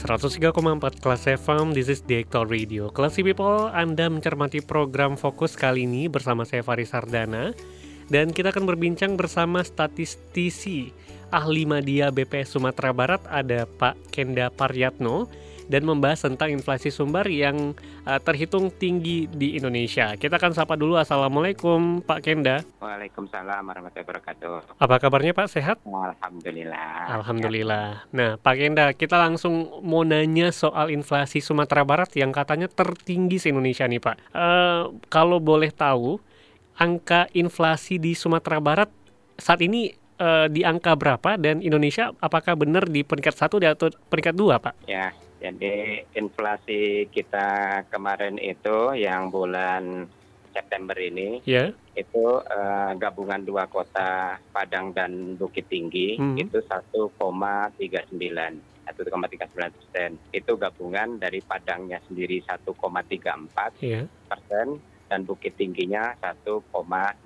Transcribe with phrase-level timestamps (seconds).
[0.00, 2.88] Empat kelas FM, this is Director Radio.
[2.88, 7.52] Classy People, Anda mencermati program Fokus kali ini bersama saya Faris Sardana.
[8.08, 10.88] Dan kita akan berbincang bersama statistisi
[11.28, 15.28] ahli media BPS Sumatera Barat ada Pak Kenda Paryatno
[15.70, 20.18] dan membahas tentang inflasi sumber yang uh, terhitung tinggi di Indonesia.
[20.18, 20.98] Kita akan sapa dulu.
[20.98, 22.66] Assalamualaikum Pak Kenda.
[22.82, 24.82] Waalaikumsalam warahmatullahi wabarakatuh.
[24.82, 25.46] Apa kabarnya Pak?
[25.46, 25.78] Sehat?
[25.86, 27.22] Alhamdulillah.
[27.22, 27.86] Alhamdulillah.
[28.10, 33.86] Nah Pak Kenda, kita langsung mau nanya soal inflasi Sumatera Barat yang katanya tertinggi se-Indonesia
[33.86, 34.16] nih Pak.
[34.34, 36.18] Uh, kalau boleh tahu,
[36.74, 38.90] angka inflasi di Sumatera Barat
[39.38, 44.34] saat ini uh, di angka berapa dan Indonesia apakah benar di peringkat satu atau peringkat
[44.36, 44.74] dua Pak?
[44.88, 50.04] Ya, jadi inflasi kita kemarin itu yang bulan
[50.52, 51.72] September ini yeah.
[51.96, 56.36] itu uh, gabungan dua kota Padang dan Bukit Tinggi hmm.
[56.36, 57.08] itu 1,39
[57.80, 64.04] 1,39 persen itu gabungan dari Padangnya sendiri 1,34 yeah.
[64.28, 64.76] persen
[65.08, 67.24] dan Bukit Tingginya 1,87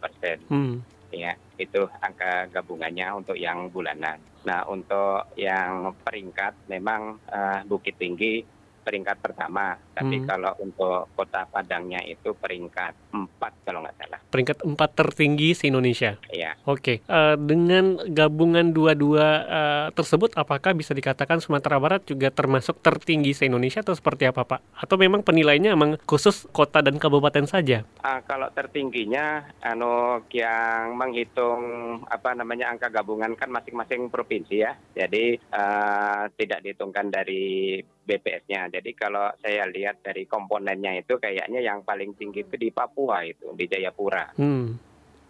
[0.00, 0.38] persen.
[0.48, 4.18] Hmm ya itu angka gabungannya untuk yang bulanan.
[4.44, 10.26] Nah untuk yang peringkat memang uh, Bukit Tinggi peringkat pertama, tapi hmm.
[10.26, 14.20] kalau untuk kota Padangnya itu peringkat empat kalau nggak salah.
[14.32, 16.16] Peringkat empat tertinggi se Indonesia.
[16.32, 16.56] Iya.
[16.64, 23.36] Oke, uh, dengan gabungan dua-dua uh, tersebut, apakah bisa dikatakan Sumatera Barat juga termasuk tertinggi
[23.36, 24.60] se Indonesia atau seperti apa Pak?
[24.74, 27.84] Atau memang penilainya memang khusus kota dan kabupaten saja?
[28.00, 31.62] Uh, kalau tertingginya, anu yang menghitung
[32.08, 38.66] apa namanya angka gabungan kan masing-masing provinsi ya, jadi uh, tidak dihitungkan dari BPS-nya.
[38.74, 43.54] Jadi kalau saya lihat dari komponennya itu kayaknya yang paling tinggi itu di Papua itu,
[43.54, 44.34] di Jayapura.
[44.34, 44.74] Hmm.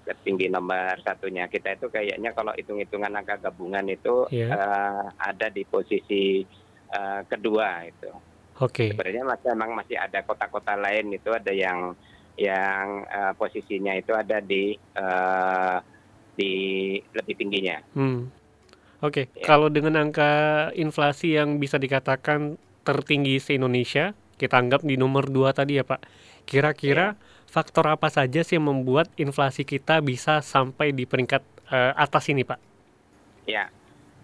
[0.00, 4.48] Tertinggi nomor satunya kita itu kayaknya kalau hitung-hitungan angka gabungan itu yeah.
[4.48, 4.56] Iya.
[4.56, 6.40] uh, ada di posisi
[6.96, 8.10] uh, kedua itu.
[8.64, 8.88] Oke.
[8.88, 8.88] Okay.
[8.96, 11.92] Sebenarnya masih memang masih ada kota-kota lain itu ada yang
[12.40, 15.78] yang uh, posisinya itu ada di uh,
[16.32, 16.52] di
[17.12, 17.78] lebih tingginya.
[17.92, 18.32] Hmm.
[19.00, 19.40] Oke, okay.
[19.40, 19.48] ya.
[19.48, 25.76] kalau dengan angka inflasi yang bisa dikatakan tertinggi se-Indonesia, kita anggap di nomor dua tadi
[25.76, 26.00] ya Pak.
[26.48, 27.18] Kira-kira ya.
[27.46, 32.42] faktor apa saja sih yang membuat inflasi kita bisa sampai di peringkat uh, atas ini
[32.42, 32.58] Pak?
[33.44, 33.68] Ya,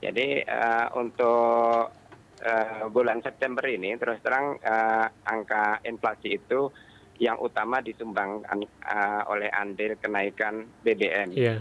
[0.00, 1.92] jadi uh, untuk
[2.40, 6.72] uh, bulan September ini terus terang uh, angka inflasi itu
[7.20, 11.36] yang utama disumbang uh, oleh andil kenaikan BBM.
[11.36, 11.60] Yeah.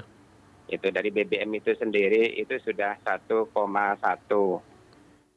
[0.71, 3.51] Itu dari BBM itu sendiri itu sudah 1,1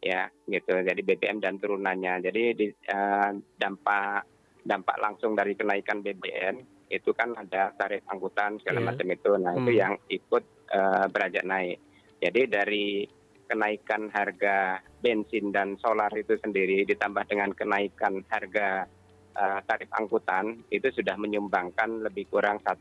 [0.02, 4.26] ya gitu jadi BBM dan turunannya jadi di, uh, dampak
[4.66, 6.58] dampak langsung dari kenaikan BBM
[6.90, 8.88] itu kan ada tarif angkutan segala yeah.
[8.90, 9.60] macam itu nah hmm.
[9.62, 11.78] itu yang ikut uh, beranjak naik
[12.18, 13.06] jadi dari
[13.46, 18.88] kenaikan harga bensin dan solar itu sendiri ditambah dengan kenaikan harga
[19.36, 22.80] uh, tarif angkutan itu sudah menyumbangkan lebih kurang 1,1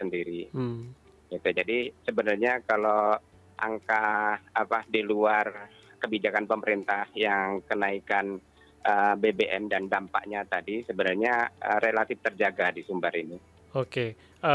[0.00, 0.48] sendiri.
[0.56, 0.96] Hmm.
[1.28, 1.48] Gitu.
[1.52, 1.78] Jadi
[2.08, 3.12] sebenarnya kalau
[3.60, 5.68] angka apa di luar
[6.00, 8.40] kebijakan pemerintah yang kenaikan
[8.84, 13.36] uh, eh, BBM dan dampaknya tadi sebenarnya uh, relatif terjaga di Sumbar ini.
[13.76, 14.16] Oke.
[14.40, 14.48] Uh,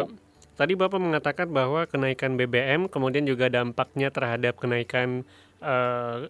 [0.00, 0.04] ya.
[0.52, 5.26] Tadi Bapak mengatakan bahwa kenaikan BBM kemudian juga dampaknya terhadap kenaikan
[5.64, 6.28] uh,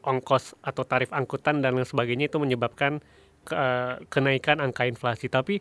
[0.00, 3.04] ongkos atau tarif angkutan dan lain sebagainya itu menyebabkan
[3.52, 5.28] uh, kenaikan angka inflasi.
[5.28, 5.60] Tapi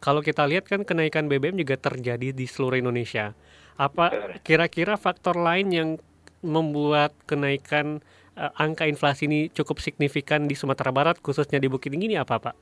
[0.00, 3.36] kalau kita lihat kan kenaikan BBM juga terjadi di seluruh Indonesia.
[3.76, 5.88] Apa kira-kira faktor lain yang
[6.44, 8.04] membuat kenaikan
[8.36, 12.38] uh, angka inflasi ini cukup signifikan di Sumatera Barat, khususnya di Bukit Tinggi ini apa,
[12.38, 12.54] Pak?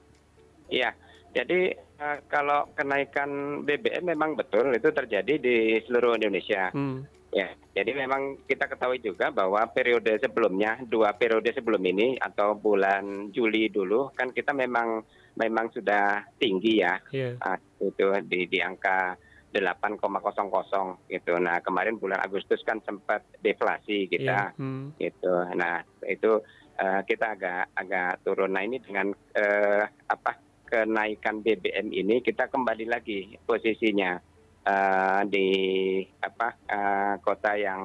[0.72, 0.94] Iya,
[1.34, 6.70] jadi uh, kalau kenaikan BBM memang betul itu terjadi di seluruh Indonesia.
[6.72, 7.04] Hmm.
[7.32, 13.32] Ya, jadi memang kita ketahui juga bahwa periode sebelumnya, dua periode sebelum ini atau bulan
[13.32, 15.00] Juli dulu kan kita memang
[15.40, 17.40] memang sudah tinggi ya, yeah.
[17.40, 19.31] uh, itu di di angka 8,00
[21.12, 21.36] gitu.
[21.36, 24.58] Nah kemarin bulan Agustus kan sempat deflasi kita, yeah.
[24.58, 24.96] hmm.
[24.96, 25.32] gitu.
[25.52, 26.40] Nah itu
[26.80, 28.56] uh, kita agak agak turun.
[28.56, 34.16] Nah ini dengan uh, apa kenaikan BBM ini kita kembali lagi posisinya
[34.64, 35.48] uh, di
[36.24, 37.82] apa uh, kota yang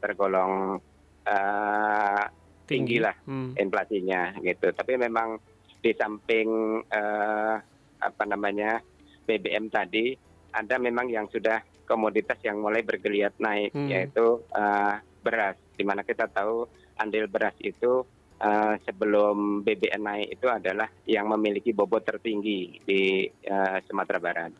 [0.00, 0.80] tergolong
[1.28, 2.24] uh,
[2.64, 3.60] tinggi lah hmm.
[3.60, 4.72] inflasinya gitu.
[4.72, 5.36] Tapi memang
[5.82, 7.54] di samping uh,
[8.02, 8.80] apa namanya
[9.28, 13.88] BBM tadi ada memang yang sudah komoditas yang mulai bergeliat naik hmm.
[13.88, 16.68] yaitu uh, beras di mana kita tahu
[17.00, 18.04] andil beras itu
[18.42, 24.52] uh, sebelum BBM naik itu adalah yang memiliki bobot tertinggi di uh, Sumatera Barat.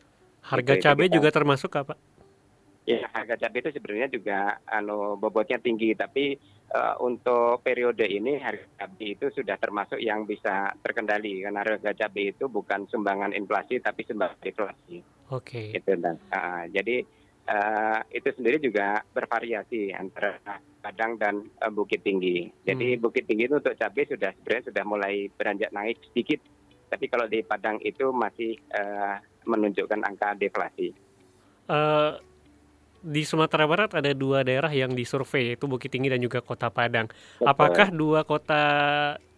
[0.42, 1.94] Harga cabai juga termasuk apa?
[2.82, 6.34] Ya, harga cabai itu sebenarnya juga anu bobotnya tinggi, tapi
[6.74, 12.34] uh, untuk periode ini harga cabai itu sudah termasuk yang bisa terkendali karena harga cabai
[12.34, 14.98] itu bukan sumbangan inflasi tapi sumbangan deflasi.
[15.32, 15.73] Oke.
[15.73, 15.81] Okay.
[15.81, 17.02] Itu dan uh, jadi
[17.49, 20.37] uh, itu sendiri juga bervariasi antara
[20.82, 22.50] Padang dan uh, Bukit Tinggi.
[22.67, 23.02] Jadi hmm.
[23.02, 26.43] Bukit Tinggi itu untuk cabai sudah sebenarnya sudah mulai beranjak naik sedikit,
[26.93, 29.17] tapi kalau di Padang itu masih uh,
[29.49, 30.93] menunjukkan angka deflasi.
[31.70, 32.19] Uh,
[33.02, 37.11] di Sumatera Barat ada dua daerah yang disurvei yaitu Bukit Tinggi dan juga Kota Padang.
[37.11, 37.46] Betul.
[37.46, 38.62] Apakah dua kota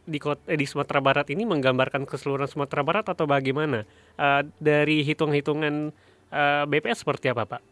[0.04, 3.88] di kota eh, di Sumatera Barat ini menggambarkan keseluruhan Sumatera Barat atau bagaimana?
[4.14, 5.90] Uh, dari hitung-hitungan
[6.30, 7.62] uh, BPS seperti apa, Pak?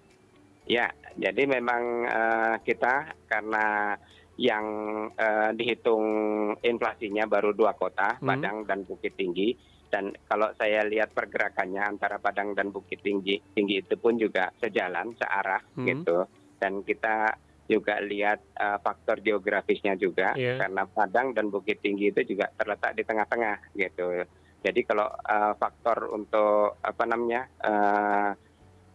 [0.66, 3.96] Ya, jadi memang uh, kita karena
[4.40, 4.64] yang
[5.12, 6.04] uh, dihitung
[6.64, 8.24] inflasinya baru dua kota, hmm.
[8.24, 9.52] Padang dan Bukit Tinggi
[9.92, 15.12] dan kalau saya lihat pergerakannya antara Padang dan Bukit Tinggi tinggi itu pun juga sejalan
[15.20, 15.84] searah hmm.
[15.84, 16.24] gitu
[16.56, 17.36] dan kita
[17.72, 20.60] juga lihat uh, faktor geografisnya juga yeah.
[20.60, 24.28] karena Padang dan Bukit Tinggi itu juga terletak di tengah-tengah gitu
[24.60, 28.30] jadi kalau uh, faktor untuk apa namanya uh,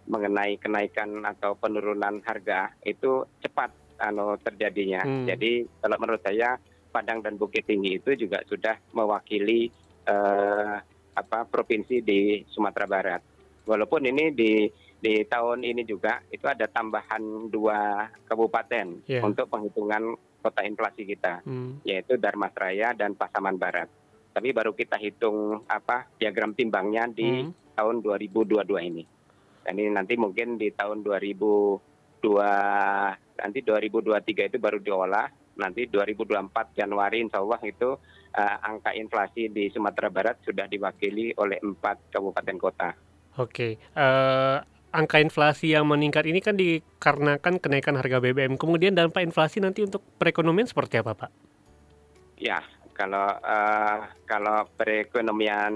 [0.07, 5.25] mengenai kenaikan atau penurunan harga itu cepat anu terjadinya hmm.
[5.25, 6.61] jadi kalau menurut saya
[6.97, 9.69] Padang dan Bukit Tinggi itu juga sudah mewakili
[10.07, 10.81] uh,
[11.17, 13.21] apa provinsi di Sumatera Barat.
[13.67, 14.65] Walaupun ini di
[14.97, 19.21] di tahun ini juga itu ada tambahan dua kabupaten yeah.
[19.21, 21.83] untuk penghitungan kota inflasi kita, hmm.
[21.85, 23.89] yaitu Darmasraya dan Pasaman Barat.
[24.33, 27.77] Tapi baru kita hitung apa diagram timbangnya di hmm.
[27.77, 29.03] tahun 2022 ini.
[29.65, 32.23] Dan ini nanti mungkin di tahun 2002
[33.37, 35.27] nanti 2023 itu baru diolah
[35.57, 37.97] nanti 2024 Januari insya Allah itu
[38.37, 42.89] uh, angka inflasi di Sumatera Barat sudah diwakili oleh empat kabupaten kota.
[43.37, 44.57] Oke, uh,
[44.91, 48.55] angka inflasi yang meningkat ini kan dikarenakan kenaikan harga BBM.
[48.55, 51.31] Kemudian dampak inflasi nanti untuk perekonomian seperti apa, Pak?
[52.37, 52.61] Ya,
[52.93, 55.73] kalau uh, kalau perekonomian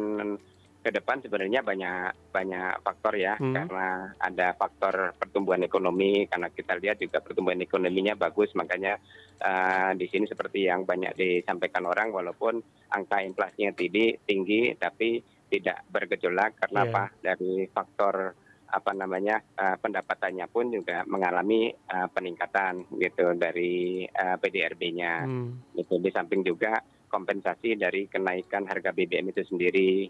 [0.81, 3.53] ke depan sebenarnya banyak banyak faktor ya hmm.
[3.53, 8.97] karena ada faktor pertumbuhan ekonomi karena kita lihat juga pertumbuhan ekonominya bagus makanya
[9.45, 12.65] uh, di sini seperti yang banyak disampaikan orang walaupun
[12.97, 15.21] angka inflasinya tinggi tinggi tapi
[15.53, 16.89] tidak bergejolak karena yeah.
[16.89, 18.33] apa dari faktor
[18.71, 25.75] apa namanya uh, pendapatannya pun juga mengalami uh, peningkatan gitu dari uh, PDRB-nya hmm.
[25.75, 26.79] itu di samping juga
[27.11, 30.07] kompensasi dari kenaikan harga BBM itu sendiri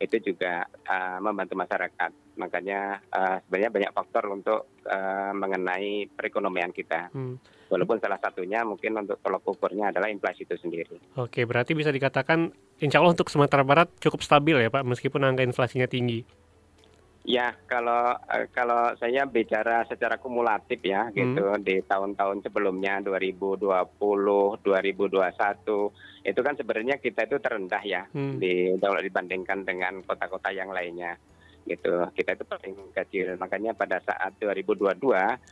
[0.00, 2.10] itu juga uh, membantu masyarakat.
[2.40, 7.12] Makanya uh, sebenarnya banyak faktor untuk uh, mengenai perekonomian kita.
[7.12, 7.36] Hmm.
[7.68, 10.98] Walaupun salah satunya mungkin untuk tolok ukurnya adalah inflasi itu sendiri.
[11.20, 15.46] Oke, berarti bisa dikatakan insya Allah untuk Sumatera Barat cukup stabil ya Pak, meskipun angka
[15.46, 16.24] inflasinya tinggi.
[17.20, 21.14] Ya, kalau uh, kalau saya bicara secara kumulatif ya, hmm.
[21.14, 24.64] gitu di tahun-tahun sebelumnya 2020, 2021
[26.20, 28.40] itu kan sebenarnya kita itu terendah ya hmm.
[28.40, 31.20] di kalau dibandingkan dengan kota-kota yang lainnya,
[31.68, 32.08] gitu.
[32.16, 33.36] Kita itu paling kecil.
[33.36, 34.96] Makanya pada saat 2022,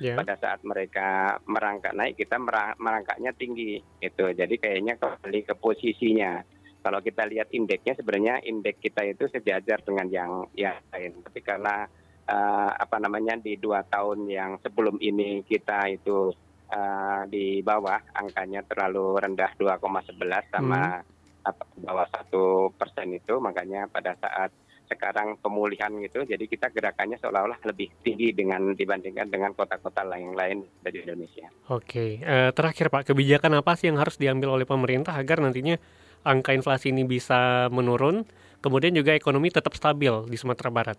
[0.01, 0.17] yeah.
[0.17, 2.41] pada saat mereka merangkak naik, kita
[2.81, 4.33] merangkaknya tinggi, gitu.
[4.33, 6.41] Jadi kayaknya kembali ke posisinya
[6.89, 11.21] kalau kita lihat indeksnya sebenarnya indeks kita itu sejajar dengan yang yang lain.
[11.21, 11.85] Tapi karena
[12.25, 16.33] uh, apa namanya di dua tahun yang sebelum ini kita itu
[16.73, 21.45] uh, di bawah angkanya terlalu rendah 2,11 sama hmm.
[21.45, 24.49] apa bawah satu persen itu makanya pada saat
[24.89, 31.05] sekarang pemulihan gitu jadi kita gerakannya seolah-olah lebih tinggi dengan dibandingkan dengan kota-kota lain-lain dari
[31.05, 31.53] Indonesia.
[31.69, 35.77] Oke, uh, terakhir Pak kebijakan apa sih yang harus diambil oleh pemerintah agar nantinya
[36.25, 38.27] angka inflasi ini bisa menurun,
[38.63, 40.99] kemudian juga ekonomi tetap stabil di Sumatera Barat?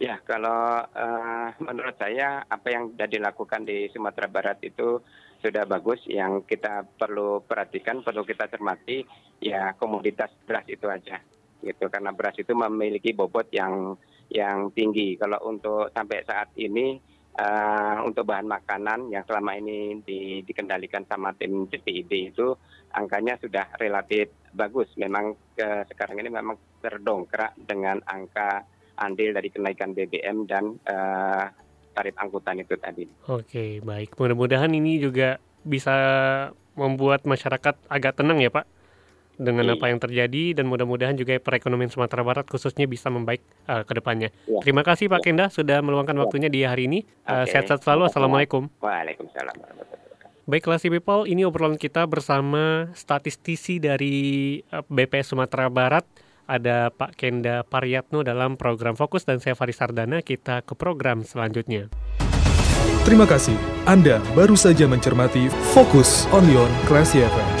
[0.00, 5.04] Ya, kalau uh, menurut saya apa yang sudah dilakukan di Sumatera Barat itu
[5.44, 6.00] sudah bagus.
[6.08, 9.04] Yang kita perlu perhatikan, perlu kita cermati,
[9.44, 11.20] ya komoditas beras itu aja,
[11.60, 11.92] gitu.
[11.92, 13.92] Karena beras itu memiliki bobot yang
[14.32, 15.20] yang tinggi.
[15.20, 16.96] Kalau untuk sampai saat ini
[17.36, 22.56] uh, untuk bahan makanan yang selama ini di, dikendalikan sama tim CPID itu
[22.92, 24.90] angkanya sudah relatif bagus.
[24.96, 28.64] Memang ke, sekarang ini memang terdongkrak dengan angka
[28.96, 31.48] andil dari kenaikan BBM dan uh,
[31.90, 33.08] tarif angkutan itu tadi.
[33.26, 34.14] Oke, baik.
[34.14, 35.92] Mudah-mudahan ini juga bisa
[36.74, 38.66] membuat masyarakat agak tenang ya, Pak.
[39.40, 39.80] dengan Iya.
[39.80, 43.40] apa yang terjadi dan mudah-mudahan juga perekonomian Sumatera Barat khususnya bisa membaik
[43.72, 44.28] uh, ke depannya.
[44.44, 44.60] Iya.
[44.60, 46.22] Terima kasih Pak Kenda sudah meluangkan Iya.
[46.28, 47.08] waktunya di hari ini.
[47.24, 47.48] Uh.
[47.48, 48.12] Sehat-sehat selalu.
[48.12, 48.68] Assalamualaikum.
[48.84, 49.56] Waalaikumsalam
[50.50, 56.02] Baiklah si people, ini obrolan kita bersama statistisi dari uh, BPS Sumatera Barat.
[56.50, 60.26] Ada Pak Kenda Paryatno dalam program Fokus dan saya Faris Sardana.
[60.26, 61.86] Kita ke program selanjutnya.
[63.06, 63.54] Terima kasih.
[63.86, 66.42] Anda baru saja mencermati Fokus on
[66.90, 67.59] Classy FM.